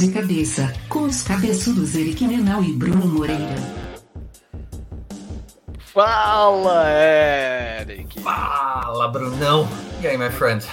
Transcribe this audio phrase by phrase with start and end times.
[0.00, 3.54] de cabeça, com os cabeçudos Eric Menal e Bruno Moreira.
[5.78, 8.18] Fala, Eric!
[8.22, 9.68] Fala, Brunão!
[10.00, 10.66] E aí, my friend?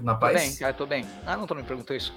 [0.00, 0.32] Na paz?
[0.32, 1.06] Tô bem, cara, tô bem.
[1.26, 2.14] Ah, não, tu me perguntou isso.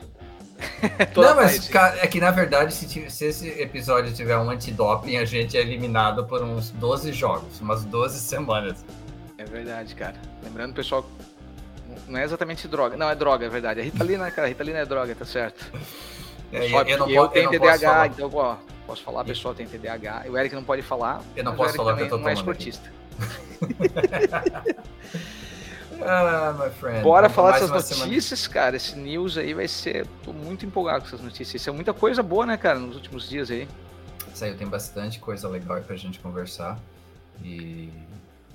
[1.14, 5.26] não, mas cara, é que na verdade, se, se, esse episódio tiver um antidoping, a
[5.26, 8.86] gente é eliminado por uns 12 jogos, umas 12 semanas.
[9.38, 10.16] É verdade, cara.
[10.42, 11.06] Lembrando, pessoal,
[12.08, 12.98] não é exatamente droga.
[12.98, 13.80] Não, é droga, é verdade.
[13.80, 15.72] A Ritalina, cara, Ritalina é droga, tá certo.
[16.52, 20.26] É, Só eu, não eu tenho eu TDAH, então, ó, posso falar, pessoal tem TDAH.
[20.30, 21.22] O Eric não pode falar.
[21.36, 22.90] Eu não posso falar que eu tô não é esportista.
[26.02, 27.04] ah, my friend.
[27.04, 28.54] Bora falar dessas notícias, semana.
[28.54, 28.76] cara.
[28.78, 30.08] Esse news aí vai ser.
[30.24, 31.62] Tô muito empolgado com essas notícias.
[31.62, 33.68] Isso é muita coisa boa, né, cara, nos últimos dias aí.
[34.34, 36.80] Saiu, tem bastante coisa legal pra gente conversar.
[37.44, 37.92] E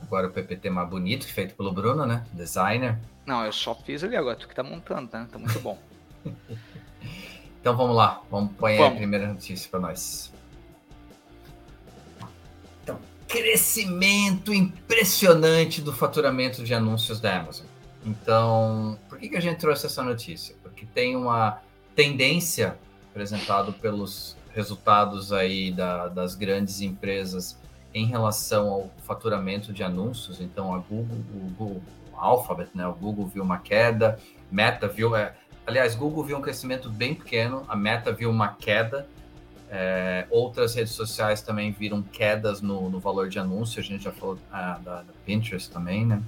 [0.01, 2.25] agora o PPT mais bonito, feito pelo Bruno, né?
[2.33, 2.99] Designer.
[3.25, 5.29] Não, eu só fiz ali agora, tu que tá montando, né?
[5.31, 5.79] Tá muito bom.
[7.61, 10.33] então vamos lá, vamos pôr a primeira notícia para nós.
[12.83, 17.67] Então, crescimento impressionante do faturamento de anúncios da Amazon.
[18.05, 20.57] Então, por que, que a gente trouxe essa notícia?
[20.63, 21.63] Porque tem uma
[21.95, 22.77] tendência
[23.11, 27.57] apresentada pelos resultados aí da, das grandes empresas
[27.95, 30.41] em relação ao faturamento de anúncios.
[30.41, 31.83] Então, a Google, o Google
[32.15, 32.87] Alphabet, né?
[32.87, 34.19] O Google viu uma queda,
[34.51, 35.35] Meta viu, é,
[35.67, 39.07] aliás, Google viu um crescimento bem pequeno, a Meta viu uma queda.
[39.75, 43.81] É, outras redes sociais também viram quedas no, no valor de anúncio.
[43.81, 46.23] A gente já falou ah, da, da, Pinterest também, né?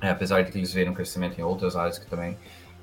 [0.00, 2.38] É, apesar de que eles viram crescimento em outras áreas que também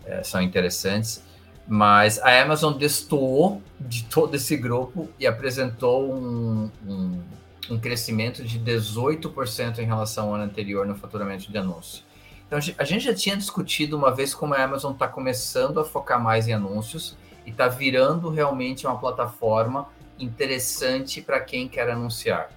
[0.06, 1.23] é, são interessantes.
[1.66, 7.22] Mas a Amazon destoou de todo esse grupo e apresentou um, um,
[7.69, 12.03] um crescimento de 18% em relação ao ano anterior no faturamento de anúncio.
[12.47, 16.21] Então, a gente já tinha discutido uma vez como a Amazon está começando a focar
[16.21, 22.50] mais em anúncios e está virando realmente uma plataforma interessante para quem quer anunciar.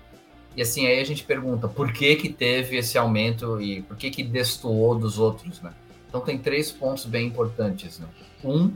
[0.56, 4.10] E assim, aí a gente pergunta por que que teve esse aumento e por que
[4.10, 5.72] que destoou dos outros, né?
[6.08, 8.06] Então tem três pontos bem importantes, né?
[8.44, 8.72] Um,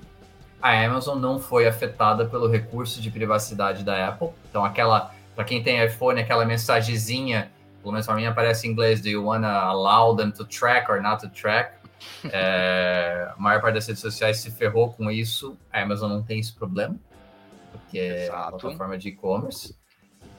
[0.61, 4.31] a Amazon não foi afetada pelo recurso de privacidade da Apple.
[4.49, 7.53] Então aquela, para quem tem iPhone, aquela mensagenzinha
[7.87, 11.01] pelo menos para mim aparece em inglês, do you wanna allow them to track or
[11.01, 11.77] not to track?
[12.25, 16.41] É, a maior parte das redes sociais se ferrou com isso, a Amazon não tem
[16.41, 16.97] esse problema,
[17.71, 18.33] porque Exato.
[18.33, 19.77] é uma plataforma de e-commerce.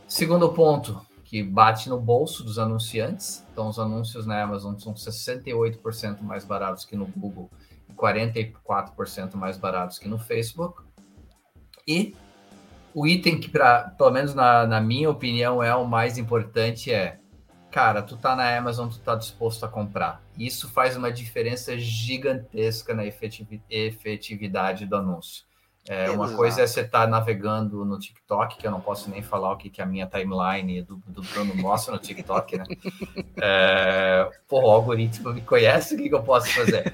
[0.06, 6.22] Segundo ponto, que bate no bolso dos anunciantes, então os anúncios na Amazon são 68%
[6.22, 7.50] mais baratos que no Google
[7.90, 10.84] e 44% mais baratos que no Facebook.
[11.88, 12.14] E
[12.98, 17.20] o item que, pra, pelo menos na, na minha opinião, é o mais importante é
[17.70, 20.24] cara, tu tá na Amazon, tu tá disposto a comprar.
[20.36, 25.46] Isso faz uma diferença gigantesca na efetividade do anúncio.
[25.88, 29.22] É, uma coisa é você estar tá navegando no TikTok, que eu não posso nem
[29.22, 32.66] falar o que, que a minha timeline do, do Bruno mostra no TikTok, né?
[33.40, 36.92] É, pô, o algoritmo me conhece, o que, que eu posso fazer?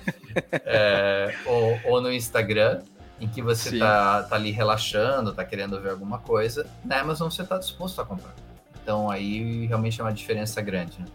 [0.51, 2.81] É, ou, ou, no Instagram,
[3.19, 6.67] em que você tá, tá ali relaxando, tá querendo ver alguma coisa.
[6.83, 8.33] Na Amazon você tá disposto a comprar.
[8.81, 10.99] Então aí realmente é uma diferença grande.
[10.99, 11.05] Né?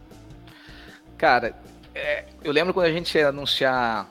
[1.16, 1.54] Cara,
[1.94, 4.08] é, eu lembro quando a gente ia anunciar.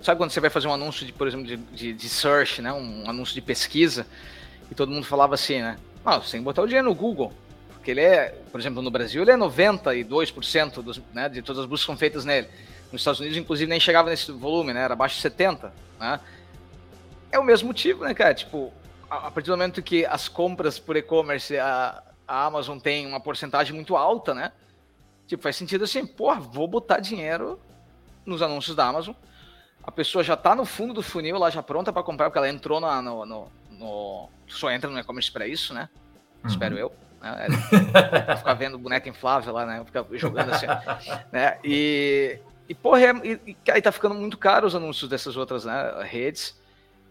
[0.00, 2.72] Sabe quando você vai fazer um anúncio, de, por exemplo, de, de, de search, né?
[2.72, 4.06] Um anúncio de pesquisa,
[4.70, 5.76] e todo mundo falava assim, né?
[6.04, 7.32] Ah, você tem que botar o dinheiro no Google.
[7.70, 11.68] Porque ele é, por exemplo, no Brasil, ele é 92% dos, né, de todas as
[11.68, 12.48] buscas são feitas nele.
[12.92, 14.82] Nos Estados Unidos, inclusive, nem chegava nesse volume, né?
[14.82, 15.70] Era abaixo de 70%.
[15.98, 16.20] Né?
[17.36, 18.32] É o mesmo motivo, né, cara?
[18.32, 18.72] Tipo,
[19.10, 23.74] a, a partir do momento que as compras por e-commerce, a Amazon tem uma porcentagem
[23.74, 24.52] muito alta, né?
[25.26, 27.60] Tipo, faz sentido assim, porra, vou botar dinheiro
[28.24, 29.14] nos anúncios da Amazon.
[29.82, 32.48] A pessoa já tá no fundo do funil, lá já pronta para comprar, porque ela
[32.48, 35.90] entrou no, no, no, no, Só entra no e-commerce para isso, né?
[36.42, 36.50] Uhum.
[36.50, 36.90] Espero eu.
[37.20, 37.48] Né?
[38.30, 39.84] É, ficar vendo boneca inflável lá, né?
[39.84, 40.66] Ficar jogando assim.
[41.30, 41.58] né?
[41.62, 45.66] E, e porra, é, e, e, aí tá ficando muito caro os anúncios dessas outras
[45.66, 46.64] né, redes.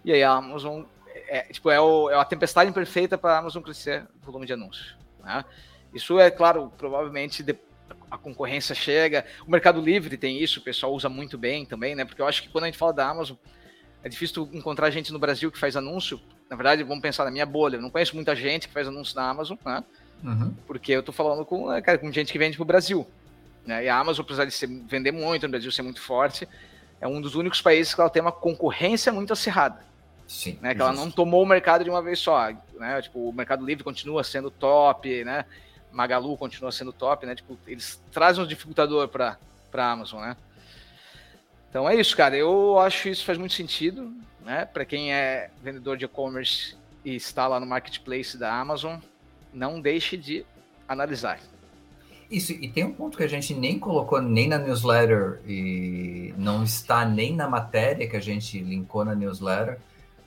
[0.05, 0.83] E aí a Amazon
[1.27, 4.53] é, tipo, é, o, é a tempestade perfeita para a Amazon crescer o volume de
[4.53, 4.95] anúncios.
[5.23, 5.43] Né?
[5.93, 7.55] Isso é claro, provavelmente de,
[8.09, 9.25] a concorrência chega.
[9.47, 12.05] O Mercado Livre tem isso, o pessoal usa muito bem também, né?
[12.05, 13.35] Porque eu acho que quando a gente fala da Amazon,
[14.03, 16.21] é difícil encontrar gente no Brasil que faz anúncio.
[16.47, 17.77] Na verdade, vamos pensar na minha bolha.
[17.77, 19.83] Eu não conheço muita gente que faz anúncio na Amazon, né?
[20.23, 20.53] Uhum.
[20.67, 23.07] Porque eu tô falando com, né, cara, com gente que vende pro Brasil.
[23.65, 23.85] Né?
[23.85, 26.47] E a Amazon, apesar de ser, vender muito no Brasil, ser muito forte,
[27.01, 29.83] é um dos únicos países que ela tem uma concorrência muito acirrada.
[30.27, 30.57] Sim.
[30.61, 32.49] Né, que ela não tomou o mercado de uma vez só.
[32.73, 33.01] Né?
[33.01, 35.45] Tipo, o Mercado Livre continua sendo top, né?
[35.91, 37.35] Magalu continua sendo top, né?
[37.35, 39.37] Tipo, eles trazem um dificultador para
[39.73, 40.35] a Amazon, né?
[41.69, 42.35] Então é isso, cara.
[42.35, 44.13] Eu acho isso faz muito sentido.
[44.45, 44.65] né?
[44.65, 48.97] Para quem é vendedor de e-commerce e está lá no marketplace da Amazon,
[49.53, 50.45] não deixe de
[50.87, 51.39] analisar.
[52.29, 56.63] Isso, e tem um ponto que a gente nem colocou nem na newsletter e não
[56.63, 59.79] está nem na matéria que a gente linkou na newsletter,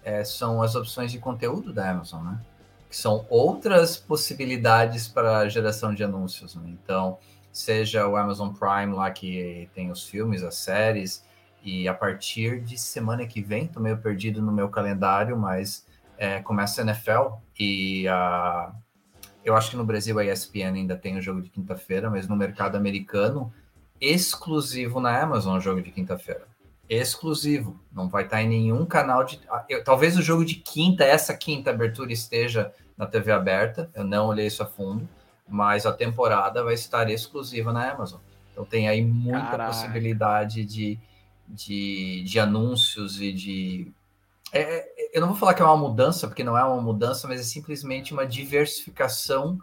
[0.09, 2.41] é, são as opções de conteúdo da Amazon, né?
[2.89, 6.55] Que são outras possibilidades para geração de anúncios.
[6.55, 6.63] Né?
[6.83, 7.19] Então,
[7.53, 11.23] seja o Amazon Prime lá que tem os filmes, as séries,
[11.63, 16.41] e a partir de semana que vem, tô meio perdido no meu calendário, mas é,
[16.41, 18.73] começa a NFL e a
[19.45, 22.37] eu acho que no Brasil a ESPN ainda tem o jogo de quinta-feira, mas no
[22.37, 23.51] mercado americano,
[23.99, 26.47] exclusivo na Amazon o jogo de quinta-feira.
[26.89, 27.79] Exclusivo.
[27.93, 29.41] Não vai estar em nenhum canal de.
[29.51, 33.91] Ah, eu, talvez o jogo de quinta, essa quinta abertura, esteja na TV aberta.
[33.95, 35.09] Eu não olhei isso a fundo,
[35.47, 38.21] mas a temporada vai estar exclusiva na Amazon.
[38.53, 39.71] Então tem aí muita Caraca.
[39.71, 40.99] possibilidade de,
[41.47, 43.93] de, de anúncios e de
[44.53, 47.29] é, é, eu não vou falar que é uma mudança, porque não é uma mudança,
[47.29, 49.59] mas é simplesmente uma diversificação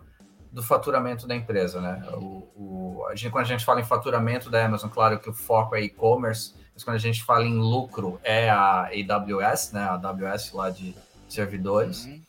[0.51, 2.07] do faturamento da empresa, né?
[2.13, 5.33] O, o, a gente, quando a gente fala em faturamento da Amazon, claro que o
[5.33, 9.81] foco é e-commerce, mas quando a gente fala em lucro é a AWS, né?
[9.81, 10.93] A AWS lá de
[11.27, 12.05] servidores.
[12.05, 12.21] Uhum.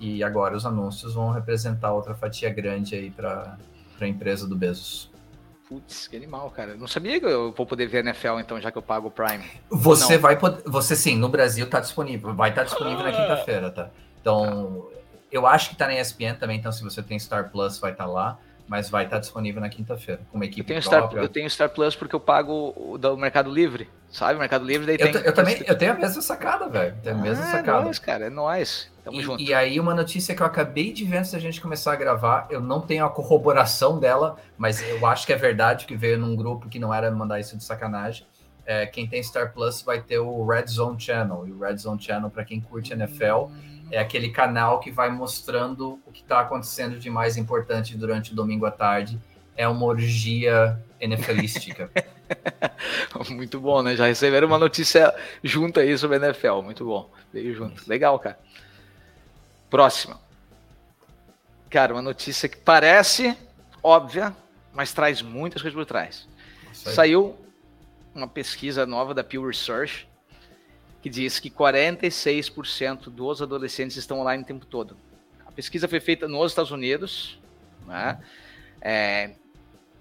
[0.00, 3.58] E agora os anúncios vão representar outra fatia grande aí para
[4.00, 5.10] a empresa do Bezos.
[5.68, 6.74] Putz, que animal, cara.
[6.74, 9.44] Não sabia que eu vou poder ver NFL, então, já que eu pago o Prime.
[9.70, 10.62] Você vai poder.
[10.64, 12.34] Você sim, no Brasil tá disponível.
[12.34, 13.10] Vai estar tá disponível ah.
[13.10, 13.90] na quinta-feira, tá?
[14.20, 14.98] Então, ah.
[15.30, 18.06] eu acho que tá na ESPN também, então se você tem Star Plus, vai estar
[18.06, 18.38] tá lá.
[18.70, 21.08] Mas vai estar disponível na quinta-feira, com uma equipe eu tenho própria.
[21.08, 24.36] Star, eu tenho Star Plus porque eu pago o do Mercado Livre, sabe?
[24.36, 25.22] O Mercado Livre daí eu, tem.
[25.22, 26.94] Eu também, eu tenho a mesma sacada, velho.
[27.02, 27.80] Tenho a mesma ah, sacada.
[27.80, 28.88] É nóis, cara, é nóis.
[29.02, 29.42] Tamo e, junto.
[29.42, 32.46] E aí, uma notícia que eu acabei de ver antes da gente começar a gravar,
[32.48, 36.36] eu não tenho a corroboração dela, mas eu acho que é verdade, que veio num
[36.36, 38.24] grupo que não era mandar isso de sacanagem.
[38.64, 41.44] É, quem tem Star Plus vai ter o Red Zone Channel.
[41.48, 43.50] E o Red Zone Channel, para quem curte NFL,
[43.90, 48.34] é aquele canal que vai mostrando o que está acontecendo de mais importante durante o
[48.34, 49.18] domingo à tarde.
[49.56, 51.90] É uma orgia NFLística.
[53.30, 53.96] muito bom, né?
[53.96, 56.62] Já receberam uma notícia junto aí sobre NFL.
[56.62, 57.10] Muito bom.
[57.32, 57.82] Veio junto.
[57.88, 58.38] Legal, cara.
[59.68, 60.20] Próxima.
[61.68, 63.36] Cara, uma notícia que parece
[63.82, 64.34] óbvia,
[64.72, 66.28] mas traz muitas coisas por trás.
[66.72, 67.36] Saiu
[68.14, 70.08] uma pesquisa nova da Pew Research
[71.00, 74.96] que diz que 46% dos adolescentes estão online o tempo todo.
[75.46, 77.38] A pesquisa foi feita nos Estados Unidos,
[77.86, 78.20] né?
[78.80, 79.32] É,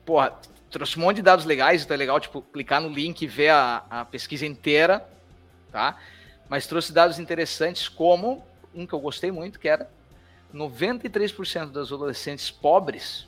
[0.06, 0.38] porra,
[0.70, 3.50] trouxe um monte de dados legais, então é legal, tipo, clicar no link e ver
[3.50, 5.08] a, a pesquisa inteira,
[5.72, 5.98] tá?
[6.48, 9.90] Mas trouxe dados interessantes como um que eu gostei muito, que era
[10.54, 13.28] 93% das adolescentes pobres,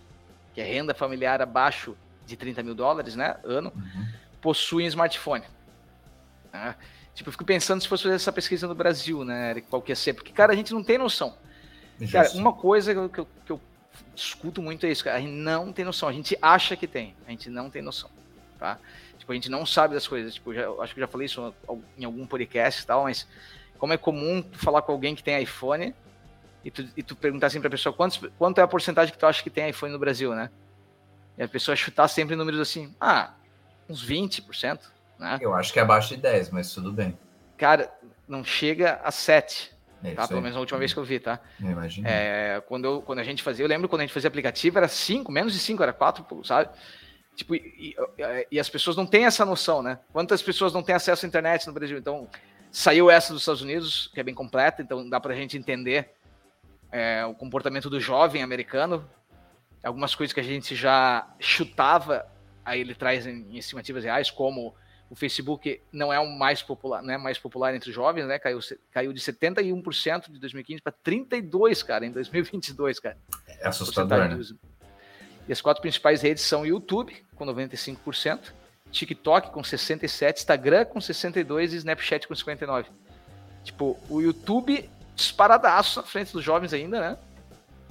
[0.54, 1.96] que é renda familiar abaixo
[2.26, 4.08] de 30 mil dólares, né, ano, uhum.
[4.42, 5.44] possuem smartphone.
[6.52, 6.76] Né?
[7.22, 9.92] Tipo, eu fico pensando se fosse fazer essa pesquisa no Brasil, né, Eric, qual que
[9.92, 11.38] ia ser, porque, cara, a gente não tem noção.
[12.12, 13.62] Cara, uma coisa que eu, que eu, que eu
[14.16, 17.16] discuto muito é isso, cara, a gente não tem noção, a gente acha que tem,
[17.28, 18.10] a gente não tem noção,
[18.58, 18.80] tá?
[19.20, 21.54] Tipo, a gente não sabe das coisas, tipo, já, acho que já falei isso
[21.96, 23.28] em algum podcast e tal, mas
[23.78, 25.94] como é comum falar com alguém que tem iPhone
[26.66, 29.20] e tu, e tu perguntar assim para a pessoa quantos, quanto é a porcentagem que
[29.20, 30.50] tu acha que tem iPhone no Brasil, né?
[31.38, 33.36] E a pessoa chutar sempre números assim, ah,
[33.88, 34.80] uns 20%,
[35.22, 35.38] né?
[35.40, 37.18] Eu acho que é abaixo de 10, mas tudo bem.
[37.58, 37.92] Cara,
[38.28, 39.72] não chega a 7.
[40.04, 40.28] É tá?
[40.28, 41.40] Pelo menos a última vez que eu vi, tá?
[41.62, 42.08] Eu imagino.
[42.08, 44.88] É, quando, eu, quando a gente fazia, eu lembro quando a gente fazia aplicativo, era
[44.88, 46.70] 5, menos de 5, era 4, sabe?
[47.36, 50.00] Tipo, e, e, e, as pessoas não têm essa noção, né?
[50.12, 51.98] Quantas pessoas não têm acesso à internet no Brasil?
[51.98, 52.28] Então,
[52.72, 56.14] Saiu essa dos Estados Unidos, que é bem completa, então dá para a gente entender
[56.90, 59.06] é, o comportamento do jovem americano.
[59.84, 62.26] Algumas coisas que a gente já chutava,
[62.64, 64.74] aí ele traz em, em estimativas reais, como
[65.12, 68.40] o Facebook não é o mais popular, não é mais popular entre os jovens, né?
[68.40, 68.60] Caiu,
[68.92, 73.18] caiu de 71% de 2015 para 32, cara, em 2022, cara.
[73.60, 74.40] É assustador, né?
[75.50, 78.54] E as quatro principais redes são YouTube com 95%,
[78.90, 82.90] TikTok com 67, Instagram com 62 e Snapchat com 59.
[83.66, 87.18] Tipo, o YouTube disparadaço na frente dos jovens ainda, né?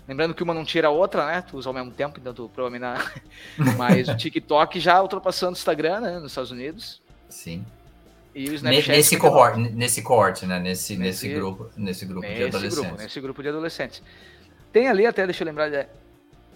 [0.08, 1.42] Lembrando que uma não tira a outra, né?
[1.42, 2.98] Tu usa ao mesmo tempo, então tu provavelmente.
[3.76, 6.18] Mas o TikTok já ultrapassando o Instagram, né?
[6.18, 7.02] Nos Estados Unidos.
[7.30, 7.64] Sim.
[8.34, 8.90] E o Snapchat.
[8.90, 10.58] Nesse cohort, nesse cohort, né?
[10.58, 12.78] Nesse, nesse, nesse grupo, nesse grupo nesse de adolescentes.
[12.78, 14.02] Grupo, nesse grupo de adolescentes.
[14.72, 15.88] Tem ali até, deixa eu lembrar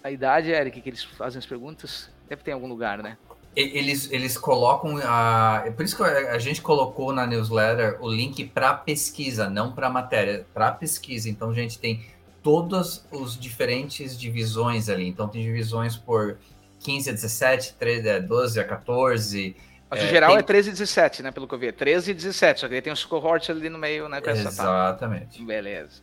[0.03, 2.09] a idade, Eric, que eles fazem as perguntas.
[2.29, 3.17] Deve ter em algum lugar, né?
[3.55, 5.63] Eles, eles colocam a.
[5.65, 9.89] É por isso que a gente colocou na newsletter o link para pesquisa, não para
[9.89, 11.29] matéria, para pesquisa.
[11.29, 12.05] Então, a gente tem
[12.43, 15.07] todas os diferentes divisões ali.
[15.07, 16.37] Então, tem divisões por
[16.79, 19.55] 15 a 17, 13 a 12 a 14,
[19.89, 20.39] Mas o é, geral tem...
[20.39, 21.31] é 13 e 17, né?
[21.31, 21.71] Pelo que eu vi.
[21.71, 24.21] 13 e 17, só que aí tem os cohorts ali no meio, né?
[24.25, 25.39] Exatamente.
[25.39, 25.45] Tá.
[25.45, 26.01] Beleza.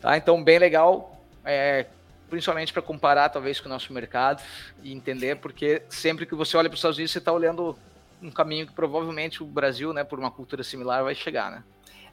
[0.00, 1.22] Tá, então bem legal.
[1.44, 1.86] É,
[2.30, 4.42] principalmente para comparar talvez com o nosso mercado
[4.82, 7.76] e entender, porque sempre que você olha para os Estados Unidos, você está olhando
[8.22, 11.62] um caminho que provavelmente o Brasil, né, por uma cultura similar, vai chegar, né?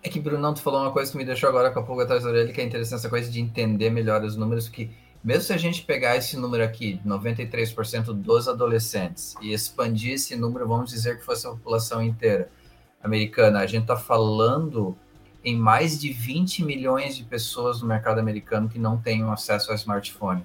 [0.04, 2.24] É que, Brunão, tu falou uma coisa que me deixou agora com a pouco atrás
[2.24, 4.90] da orelha, que é interessante essa coisa de entender melhor os números, que
[5.24, 10.68] mesmo se a gente pegar esse número aqui, 93% dos adolescentes, e expandir esse número,
[10.68, 12.50] vamos dizer que fosse a população inteira
[13.04, 14.98] americana, a gente está falando
[15.44, 19.76] em mais de 20 milhões de pessoas no mercado americano que não têm acesso ao
[19.76, 20.44] smartphone.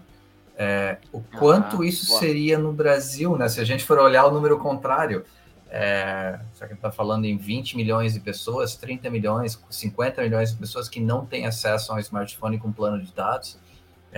[0.56, 2.21] É, o ah, quanto isso boa.
[2.21, 3.49] seria no Brasil, né?
[3.49, 5.25] Se a gente for olhar o número contrário,
[5.68, 10.56] é, só que está falando em 20 milhões de pessoas, 30 milhões, 50 milhões de
[10.56, 13.59] pessoas que não têm acesso a um smartphone com plano de dados.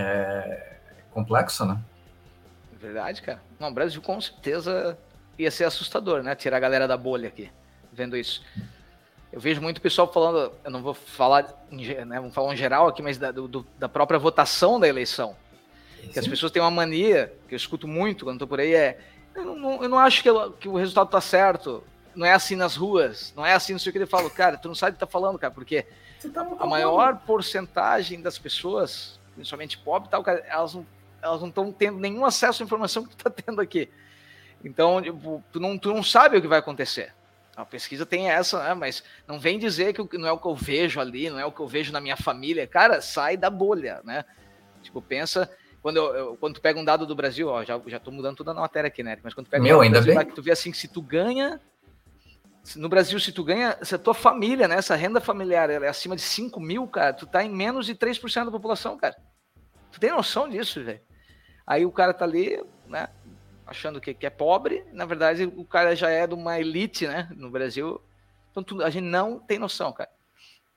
[0.01, 0.69] É
[1.11, 1.77] complexo, né?
[2.79, 3.41] Verdade, cara.
[3.59, 4.97] Não, o Brasil com certeza
[5.37, 6.33] ia ser assustador, né?
[6.35, 7.51] Tirar a galera da bolha aqui,
[7.91, 8.41] vendo isso.
[9.31, 13.01] Eu vejo muito pessoal falando, eu não vou falar, né, vamos falar em geral aqui,
[13.01, 15.35] mas da, do, da própria votação da eleição.
[16.01, 16.07] Sim.
[16.07, 18.99] Que as pessoas têm uma mania, que eu escuto muito quando estou por aí, é
[19.35, 20.29] eu não, eu não acho que,
[20.59, 21.83] que, o resultado tá certo.
[22.15, 24.29] Não é assim nas ruas, não é assim, não sei o que ele fala.
[24.29, 25.85] Cara, tu não sabe o que tá falando, cara, porque
[26.33, 30.85] tá a maior porcentagem das pessoas, principalmente pobre tal, cara, elas não
[31.21, 33.89] elas não estão tendo nenhum acesso à informação que tu tá tendo aqui.
[34.63, 37.13] Então, tipo, tu, não, tu não sabe o que vai acontecer.
[37.55, 38.73] A pesquisa tem essa, né?
[38.73, 41.51] Mas não vem dizer que não é o que eu vejo ali, não é o
[41.51, 42.65] que eu vejo na minha família.
[42.65, 44.23] Cara, sai da bolha, né?
[44.81, 45.49] Tipo, pensa
[45.81, 48.37] quando, eu, eu, quando tu pega um dado do Brasil, ó, já, já tô mudando
[48.37, 49.17] toda a matéria aqui, né?
[49.23, 50.27] Mas quando tu pega Meu, um ainda Brasil, bem.
[50.27, 51.59] que tu vê assim, se tu ganha.
[52.75, 54.75] No Brasil, se tu ganha, se a tua família, né?
[54.75, 58.45] Essa renda familiar é acima de 5 mil, cara, tu tá em menos de 3%
[58.45, 59.15] da população, cara.
[59.91, 61.01] Tu tem noção disso, velho?
[61.65, 63.07] Aí o cara tá ali, né?
[63.65, 67.29] Achando que, que é pobre, na verdade o cara já é de uma elite, né?
[67.35, 68.01] No Brasil.
[68.51, 70.09] Então tu, a gente não tem noção, cara.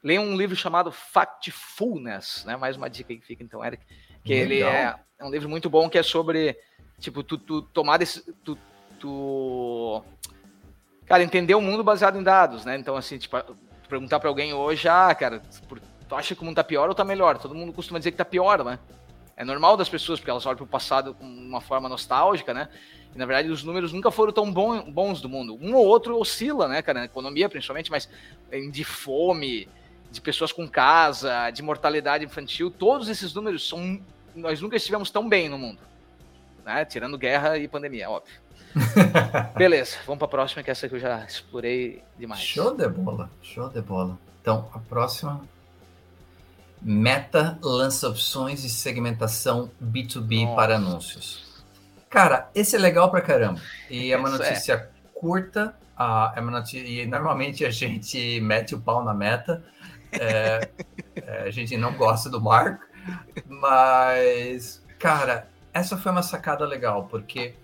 [0.02, 2.56] Leia um livro chamado Factfulness, né?
[2.56, 3.84] Mais uma dica que fica, então, Eric
[4.24, 4.44] que Legal.
[4.44, 6.56] ele é, é, um livro muito bom que é sobre,
[6.98, 8.56] tipo, tu, tu tomar desse, tu,
[9.00, 10.02] tu,
[11.06, 12.76] cara, entender o mundo baseado em dados, né?
[12.76, 13.36] Então, assim, tipo,
[13.88, 15.42] perguntar para alguém hoje, ah, cara,
[16.08, 17.38] tu acha que o mundo tá pior ou tá melhor?
[17.38, 18.78] Todo mundo costuma dizer que tá pior, né?
[19.36, 22.68] É normal das pessoas, porque elas olham para o passado com uma forma nostálgica, né?
[23.14, 25.58] E, na verdade, os números nunca foram tão bons do mundo.
[25.60, 27.00] Um ou outro oscila, né, cara?
[27.00, 28.08] Na economia, principalmente, mas
[28.70, 29.68] de fome,
[30.10, 34.00] de pessoas com casa, de mortalidade infantil, todos esses números são.
[34.34, 35.78] Nós nunca estivemos tão bem no mundo.
[36.64, 36.84] Né?
[36.84, 38.40] Tirando guerra e pandemia, óbvio.
[39.56, 42.40] Beleza, vamos para a próxima, que essa que eu já explorei demais.
[42.40, 44.18] Show de bola, show de bola.
[44.40, 45.42] Então, a próxima.
[46.84, 50.56] Meta lança opções de segmentação B2B Nossa.
[50.56, 51.64] para anúncios.
[52.10, 53.60] Cara, esse é legal pra caramba.
[53.88, 54.32] E é uma é.
[54.32, 54.88] notícia é.
[55.14, 55.74] curta.
[56.34, 59.62] É uma notícia, e normalmente a gente mete o pau na meta,
[60.10, 60.68] é,
[61.14, 62.82] é, a gente não gosta do Mark,
[63.46, 67.54] mas, cara, essa foi uma sacada legal, porque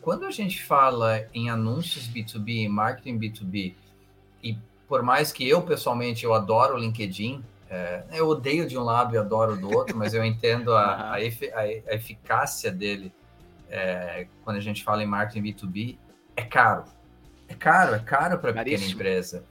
[0.00, 3.74] quando a gente fala em anúncios B2B, marketing B2B,
[4.42, 7.44] e por mais que eu pessoalmente eu adoro o LinkedIn,
[7.74, 11.22] é, eu odeio de um lado e adoro do outro, mas eu entendo a, a,
[11.22, 13.12] efe, a, a eficácia dele
[13.68, 15.98] é, quando a gente fala em marketing B2B,
[16.36, 16.84] é caro.
[17.48, 19.44] É caro, é caro para pequena empresa.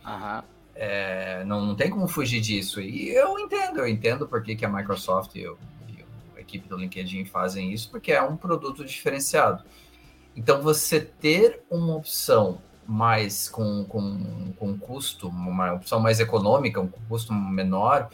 [0.74, 2.80] É, não, não tem como fugir disso.
[2.82, 6.06] E eu entendo, eu entendo por que, que a Microsoft e, e
[6.38, 9.63] a equipe do LinkedIn fazem isso, porque é um produto diferenciado.
[10.36, 16.88] Então, você ter uma opção mais com, com, com custo, uma opção mais econômica, um
[16.88, 18.10] custo menor,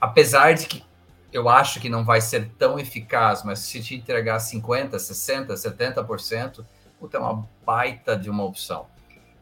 [0.00, 0.84] apesar de que
[1.32, 6.64] eu acho que não vai ser tão eficaz, mas se te entregar 50%, 60%, 70%,
[6.98, 8.86] puta, é uma baita de uma opção.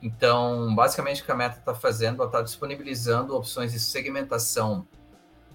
[0.02, 4.86] Então, basicamente, o que a Meta está fazendo, ela está disponibilizando opções de segmentação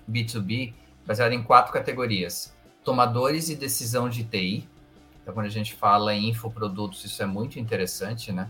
[0.09, 0.73] B2B
[1.05, 4.67] baseada em quatro categorias: tomadores de decisão de TI.
[5.21, 8.49] Então, quando a gente fala em infoprodutos, isso é muito interessante, né?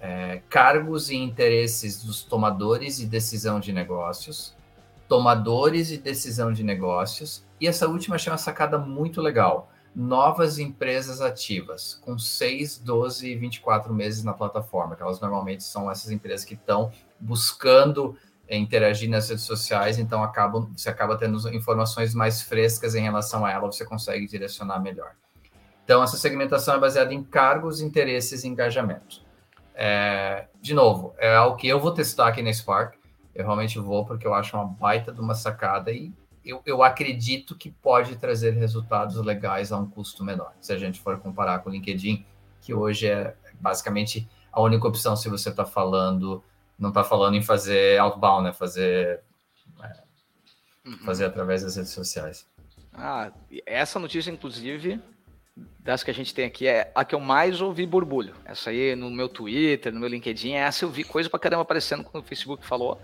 [0.00, 4.54] É, cargos e interesses dos tomadores de decisão de negócios,
[5.08, 11.20] tomadores de decisão de negócios, e essa última achei uma sacada muito legal novas empresas
[11.20, 16.44] ativas, com 6, 12 e 24 meses na plataforma, que elas normalmente são essas empresas
[16.44, 22.40] que estão buscando é, interagir nas redes sociais, então acabam, você acaba tendo informações mais
[22.40, 25.12] frescas em relação a ela, você consegue direcionar melhor.
[25.84, 29.26] Então, essa segmentação é baseada em cargos, interesses e engajamento.
[29.80, 32.96] É, de novo, é algo que eu vou testar aqui na Spark,
[33.32, 36.12] eu realmente vou porque eu acho uma baita de uma sacada e
[36.44, 40.52] eu, eu acredito que pode trazer resultados legais a um custo menor.
[40.60, 42.26] Se a gente for comparar com o LinkedIn,
[42.60, 46.42] que hoje é basicamente a única opção se você está falando,
[46.76, 48.52] não está falando em fazer outbound, né?
[48.52, 49.22] Fazer,
[49.80, 50.02] é,
[50.84, 50.98] uhum.
[51.04, 52.48] fazer através das redes sociais.
[52.92, 53.30] Ah,
[53.64, 55.00] essa notícia, inclusive,
[55.80, 58.34] das que a gente tem aqui, é a que eu mais ouvi burbulho.
[58.44, 62.04] Essa aí no meu Twitter, no meu LinkedIn, essa eu vi coisa pra caramba aparecendo
[62.04, 63.00] quando o Facebook falou.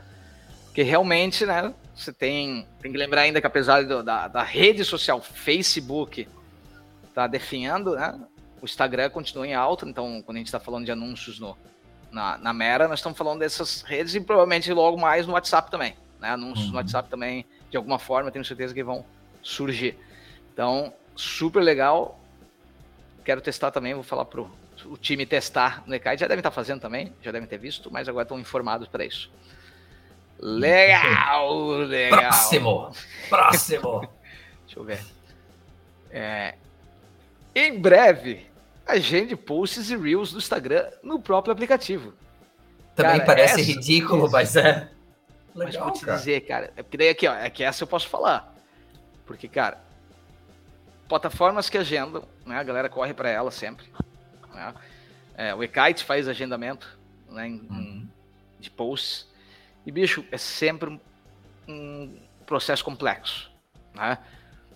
[0.66, 4.84] Porque realmente, né, você tem, tem que lembrar ainda que apesar do, da, da rede
[4.84, 6.28] social Facebook
[7.14, 8.20] tá definhando, né,
[8.60, 11.56] o Instagram continua em alta, então quando a gente está falando de anúncios no,
[12.10, 15.94] na, na Mera, nós estamos falando dessas redes e provavelmente logo mais no WhatsApp também,
[16.20, 16.72] né, anúncios uhum.
[16.72, 19.06] no WhatsApp também, de alguma forma, tenho certeza que vão
[19.42, 19.96] surgir.
[20.52, 22.20] Então, super legal,
[23.24, 24.50] quero testar também, vou falar pro
[24.86, 28.08] o time testar no ECAI, já devem estar fazendo também, já devem ter visto, mas
[28.08, 29.30] agora estão informados para isso.
[30.38, 32.20] Legal, legal.
[32.20, 32.92] Próximo,
[33.28, 34.00] próximo.
[34.66, 35.00] Deixa eu ver.
[36.10, 36.54] É,
[37.54, 38.46] em breve,
[38.86, 42.12] agende posts e reels do Instagram no próprio aplicativo.
[42.94, 44.90] Também cara, parece essa, ridículo, mas é.
[45.54, 46.18] Legal, mas vou te cara.
[46.18, 48.54] dizer, cara, é porque daí aqui, ó, é que essa eu posso falar.
[49.26, 49.82] Porque, cara,
[51.14, 52.58] plataformas que agendam, né?
[52.58, 53.86] A galera corre para ela sempre.
[54.52, 54.74] Né?
[55.36, 56.98] É, o eKite faz agendamento
[57.30, 58.08] né, em, uhum.
[58.58, 59.28] de posts.
[59.86, 61.00] E, bicho, é sempre um,
[61.68, 63.48] um processo complexo.
[63.94, 64.18] Né?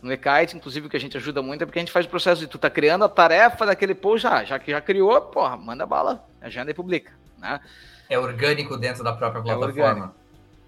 [0.00, 2.08] No eKite, inclusive, o que a gente ajuda muito é porque a gente faz o
[2.08, 5.56] processo de tu tá criando a tarefa daquele post já, já que já criou, porra,
[5.56, 7.10] manda bala, agenda e publica.
[7.36, 7.60] Né?
[8.08, 10.06] É orgânico dentro da própria é plataforma.
[10.06, 10.10] É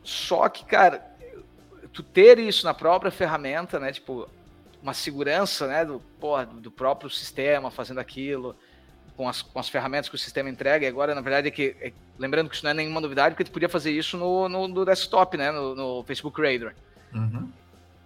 [0.02, 1.00] Só que, cara,
[1.92, 3.92] tu ter isso na própria ferramenta, né?
[3.92, 4.28] Tipo,
[4.82, 8.56] uma segurança né, do, porra, do próprio sistema fazendo aquilo,
[9.16, 10.84] com as, com as ferramentas que o sistema entrega.
[10.84, 13.44] E agora, na verdade, é que, é, lembrando que isso não é nenhuma novidade, porque
[13.44, 16.72] tu podia fazer isso no, no, no desktop, né, no, no Facebook Creator.
[17.12, 17.50] Uhum.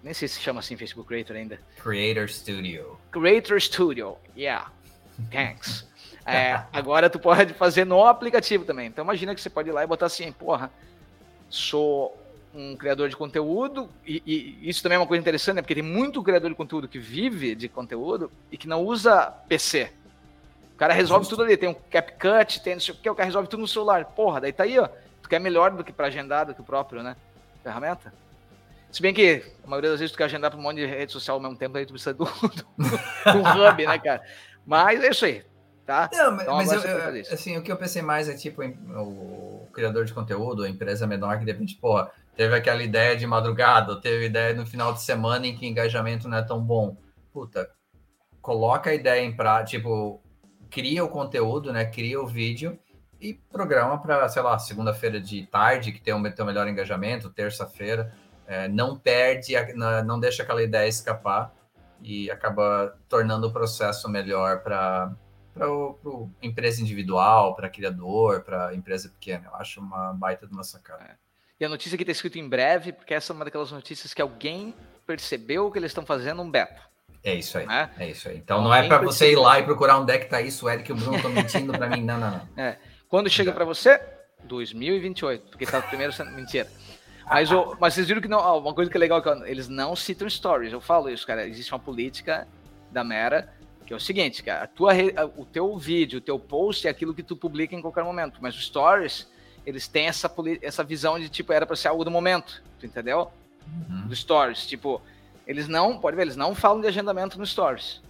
[0.02, 1.58] Nem sei se chama assim Facebook Creator ainda.
[1.82, 2.98] Creator Studio.
[3.10, 4.70] Creator Studio, yeah.
[5.30, 5.86] Thanks.
[6.26, 8.88] é, agora tu pode fazer no aplicativo também.
[8.88, 10.70] Então imagina que você pode ir lá e botar assim, porra,
[11.48, 12.18] sou
[12.54, 15.62] um criador de conteúdo, e, e, isso também é uma coisa interessante, né?
[15.62, 19.90] porque tem muito criador de conteúdo que vive de conteúdo e que não usa PC.
[20.72, 23.26] O cara resolve tudo ali, tem um CapCut, tem não sei o que, o cara
[23.26, 24.04] resolve tudo no celular.
[24.04, 24.88] Porra, daí tá aí, ó.
[25.22, 27.16] Tu quer melhor do que para agendar, do que o próprio, né?
[27.62, 28.12] Ferramenta.
[28.90, 31.12] Se bem que a maioria das vezes tu quer agendar para um monte de rede
[31.12, 32.24] social ao mesmo tempo, aí tu precisa do,
[32.78, 34.22] do, do hub, né, cara?
[34.64, 35.44] Mas é isso aí,
[35.84, 36.08] tá?
[36.12, 39.68] Não, mas, então, mas eu, eu, assim, o que eu pensei mais é tipo o
[39.72, 44.00] criador de conteúdo, a empresa menor que de repente, porra, teve aquela ideia de madrugada,
[44.00, 46.96] teve ideia no final de semana em que engajamento não é tão bom.
[47.32, 47.70] Puta,
[48.40, 50.22] coloca a ideia em prática, tipo,
[50.70, 51.84] cria o conteúdo, né?
[51.84, 52.78] Cria o vídeo
[53.20, 58.12] e programa para, sei lá, segunda-feira de tarde, que tem tem um melhor engajamento, terça-feira.
[58.46, 59.54] É, não perde,
[60.04, 61.54] não deixa aquela ideia escapar
[62.02, 65.10] e acaba tornando o processo melhor para
[65.54, 65.68] para
[66.42, 69.46] empresa individual, para criador, para empresa pequena.
[69.46, 71.04] Eu acho uma baita de uma sacada.
[71.04, 71.23] É.
[71.58, 74.20] E a notícia aqui está escrito em breve, porque essa é uma daquelas notícias que
[74.20, 74.74] alguém
[75.06, 76.82] percebeu que eles estão fazendo um beta.
[77.22, 77.66] É isso aí.
[77.66, 77.90] Né?
[77.98, 78.36] É isso aí.
[78.36, 80.90] Então não é para você ir lá e procurar onde é que tá isso, Eric
[80.90, 82.02] e o Bruno estão mentindo para mim.
[82.02, 82.48] Não, não, não.
[82.62, 82.76] É.
[83.08, 84.00] Quando chega para você?
[84.44, 86.68] 2028, porque tá primeiro sendo mentira.
[87.26, 89.96] Mas, o, mas vocês viram que não, uma coisa que é legal que eles não
[89.96, 90.72] citam stories.
[90.72, 91.46] Eu falo isso, cara.
[91.46, 92.46] Existe uma política
[92.90, 93.54] da Mera
[93.86, 94.92] que é o seguinte, cara, a tua,
[95.36, 98.56] o teu vídeo, o teu post é aquilo que tu publica em qualquer momento, mas
[98.56, 99.30] os stories
[99.66, 103.30] eles têm essa, essa visão de, tipo, era para ser algo do momento, entendeu?
[103.66, 104.06] Uhum.
[104.06, 104.66] Do Stories.
[104.66, 105.00] Tipo,
[105.46, 108.02] eles não, pode ver, eles não falam de agendamento no Stories.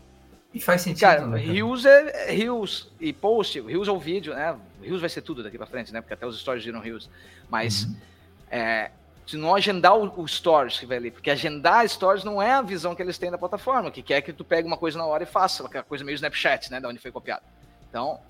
[0.53, 1.39] E faz sentido, Cara, né?
[1.39, 4.57] Reels é, é Reels e post, Reels é o vídeo, né?
[4.81, 6.01] Reels vai ser tudo daqui para frente, né?
[6.01, 7.11] Porque até os Stories viram Reels.
[7.51, 7.97] Mas, uhum.
[8.51, 8.91] é,
[9.27, 12.63] se não agendar o, o, Stories que vai ali, porque agendar Stories não é a
[12.63, 15.25] visão que eles têm da plataforma, que quer que tu pegue uma coisa na hora
[15.25, 16.81] e faça, aquela coisa meio Snapchat, né?
[16.81, 17.43] Da onde foi copiado.
[17.91, 18.21] Então,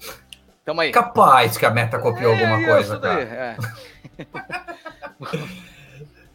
[0.65, 0.91] Tamo aí.
[0.91, 3.21] Capaz que a meta copiou é, alguma coisa, cara.
[3.21, 3.57] É.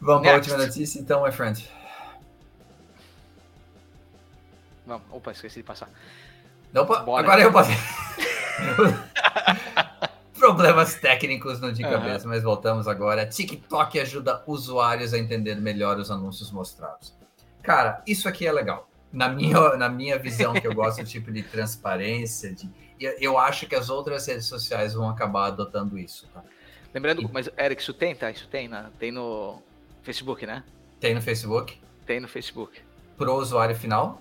[0.00, 1.68] Vamos para a última notícia, então, my friend.
[4.86, 5.02] Vamos.
[5.10, 5.88] Opa, esqueci de passar.
[6.74, 7.22] Opa, Bora.
[7.22, 7.76] agora eu passei.
[10.38, 12.30] Problemas técnicos no de cabeça, uhum.
[12.30, 13.26] mas voltamos agora.
[13.26, 17.14] TikTok ajuda usuários a entender melhor os anúncios mostrados.
[17.62, 18.88] Cara, isso aqui é legal.
[19.12, 23.66] Na minha, na minha visão, que eu gosto do tipo de transparência, de eu acho
[23.66, 26.42] que as outras redes sociais vão acabar adotando isso, tá?
[26.92, 28.30] Lembrando, mas Eric, isso tem, tá?
[28.30, 28.90] Isso tem, né?
[28.98, 29.62] tem no
[30.02, 30.64] Facebook, né?
[30.98, 31.78] Tem no Facebook?
[32.04, 32.80] Tem no Facebook.
[33.16, 34.20] Pro usuário final?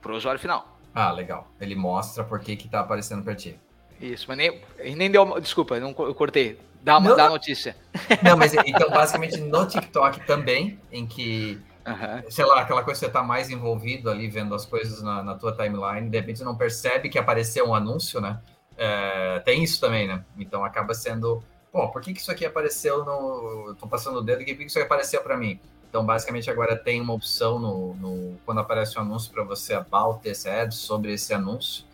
[0.00, 0.78] Pro usuário final.
[0.94, 1.48] Ah, legal.
[1.60, 3.58] Ele mostra por que que tá aparecendo para ti.
[4.00, 4.62] Isso, mas nem,
[4.96, 6.58] nem deu, desculpa, não, eu cortei.
[6.82, 7.76] Dá, uma, dá a notícia.
[8.22, 12.30] Não, mas então basicamente no TikTok também, em que Uhum.
[12.30, 15.34] Sei lá, aquela coisa que você está mais envolvido ali, vendo as coisas na, na
[15.34, 18.40] tua timeline, de repente não percebe que apareceu um anúncio, né?
[18.78, 20.24] é, tem isso também, né?
[20.38, 23.74] Então acaba sendo, pô, por que, que isso aqui apareceu no.
[23.74, 25.60] Tô passando o dedo aqui, por que isso aqui apareceu para mim?
[25.88, 30.20] Então, basicamente, agora tem uma opção no, no quando aparece um anúncio para você about
[30.20, 31.84] this ad sobre esse anúncio,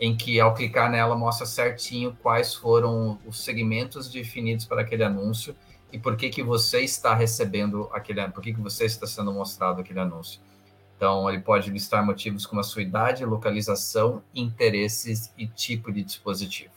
[0.00, 5.54] em que ao clicar nela mostra certinho quais foram os segmentos definidos para aquele anúncio
[5.94, 9.80] e por que que você está recebendo aquele, por que que você está sendo mostrado
[9.80, 10.40] aquele anúncio.
[10.96, 16.72] Então, ele pode listar motivos como a sua idade, localização, interesses e tipo de dispositivo.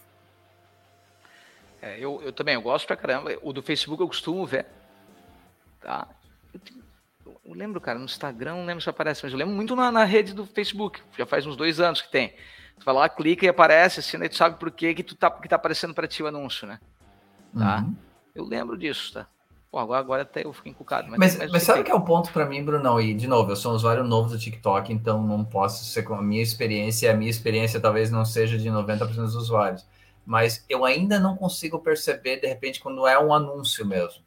[1.81, 3.35] É, eu, eu também eu gosto pra caramba.
[3.41, 4.67] O do Facebook eu costumo ver.
[5.81, 6.07] Tá?
[6.53, 9.91] Eu, eu, lembro, cara, no Instagram, não lembro se aparece, mas eu lembro muito na,
[9.91, 11.01] na, rede do Facebook.
[11.17, 12.35] Já faz uns dois anos que tem.
[12.79, 15.31] Tu vai lá, clica e aparece, assim, daí tu sabe por que, que, tu tá,
[15.31, 16.79] que tá aparecendo para ti o anúncio, né?
[17.57, 17.79] Tá?
[17.79, 18.06] Uhum.
[18.37, 19.27] Eu lembro disso, tá?
[19.69, 21.09] Pô, agora, agora até eu fiquei encucado.
[21.09, 23.01] Mas, mas, mas, mas sabe o que é o ponto para mim, Brunão?
[23.01, 26.13] E, de novo, eu sou um usuário novo do TikTok, então não posso ser com
[26.13, 29.85] a minha experiência, a minha experiência talvez não seja de 90% dos usuários.
[30.25, 34.23] Mas eu ainda não consigo perceber, de repente, quando é um anúncio mesmo.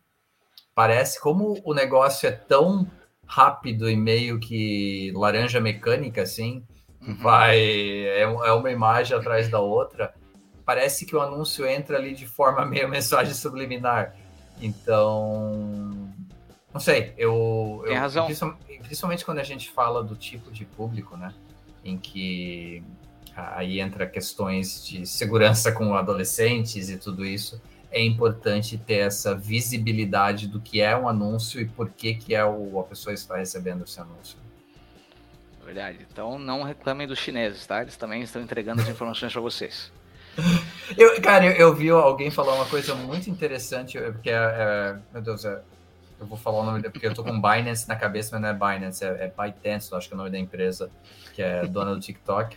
[0.74, 2.86] Parece como o negócio é tão
[3.26, 6.64] rápido e meio que laranja mecânica, assim,
[7.00, 7.16] uhum.
[7.16, 7.58] vai.
[7.58, 10.14] É, é uma imagem atrás da outra.
[10.70, 14.14] Parece que o anúncio entra ali de forma meio mensagem subliminar
[14.60, 16.12] então,
[16.72, 17.82] não sei, eu.
[17.84, 18.26] Tem eu, razão.
[18.82, 21.32] Principalmente quando a gente fala do tipo de público, né?
[21.84, 22.82] Em que
[23.34, 27.60] aí entra questões de segurança com adolescentes e tudo isso.
[27.92, 32.44] É importante ter essa visibilidade do que é um anúncio e por que, que é
[32.44, 34.38] o, a pessoa está recebendo esse anúncio.
[35.64, 36.06] Verdade.
[36.08, 37.82] Então não reclamem dos chineses, tá?
[37.82, 39.90] Eles também estão entregando as informações para vocês.
[40.96, 45.22] Eu, cara, eu, eu, vi alguém falar uma coisa muito interessante, porque é, é, meu
[45.22, 45.60] Deus, é,
[46.18, 48.52] eu vou falar o nome porque eu tô com Binance na cabeça, mas não é
[48.52, 50.90] Binance, é, é ByteDance, acho que é o nome da empresa,
[51.34, 52.56] que é dona do TikTok.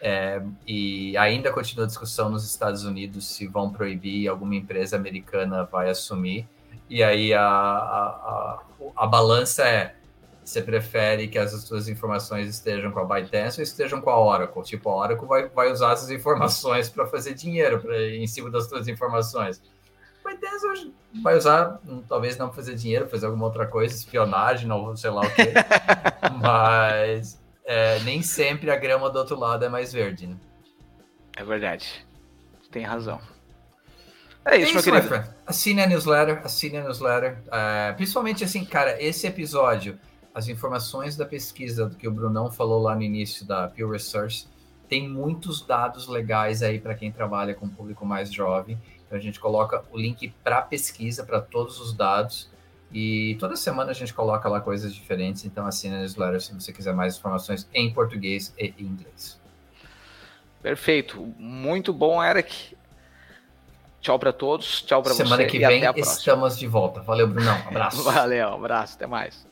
[0.00, 5.64] É, e ainda continua a discussão nos Estados Unidos se vão proibir, alguma empresa americana
[5.64, 6.46] vai assumir.
[6.90, 8.62] E aí a, a, a,
[8.96, 9.94] a balança é
[10.44, 14.62] você prefere que as suas informações estejam com a ByteDance ou estejam com a Oracle?
[14.62, 18.68] Tipo, a Oracle vai, vai usar essas informações para fazer dinheiro pra, em cima das
[18.68, 19.62] suas informações.
[20.24, 24.96] A ByteDance vai usar, hum, talvez não fazer dinheiro, fazer alguma outra coisa, espionagem, ou
[24.96, 25.52] sei lá o quê.
[26.40, 30.36] Mas é, nem sempre a grama do outro lado é mais verde, né?
[31.36, 32.04] É verdade.
[32.70, 33.20] Tem razão.
[34.44, 35.34] É isso, é isso meu querido.
[35.46, 37.38] Assine a newsletter, assine a newsletter.
[37.46, 39.98] Uh, principalmente assim, cara, esse episódio
[40.34, 44.46] as informações da pesquisa do que o Brunão falou lá no início da Pew Research,
[44.88, 48.78] tem muitos dados legais aí para quem trabalha com o público mais jovem.
[49.06, 52.50] Então a gente coloca o link para a pesquisa, para todos os dados.
[52.92, 55.44] E toda semana a gente coloca lá coisas diferentes.
[55.44, 59.40] Então assina a newsletter se você quiser mais informações em português e inglês.
[60.62, 61.34] Perfeito.
[61.38, 62.76] Muito bom, Eric.
[64.00, 64.82] Tchau para todos.
[64.82, 65.24] Tchau para você.
[65.24, 67.00] Semana que vem estamos de volta.
[67.00, 67.56] Valeu, Brunão.
[67.66, 68.02] Abraço.
[68.02, 68.96] Valeu, abraço.
[68.96, 69.51] Até mais.